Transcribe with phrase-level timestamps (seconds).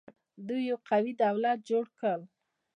[0.47, 2.17] دوی یو قوي دولت جوړ کړ